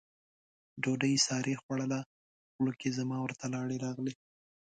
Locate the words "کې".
2.79-2.89